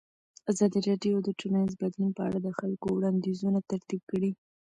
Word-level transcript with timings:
ازادي 0.51 0.79
راډیو 0.89 1.15
د 1.23 1.29
ټولنیز 1.39 1.73
بدلون 1.81 2.11
په 2.17 2.21
اړه 2.27 2.39
د 2.43 2.49
خلکو 2.59 2.87
وړاندیزونه 2.91 3.59
ترتیب 3.71 4.01
کړي. 4.11 4.31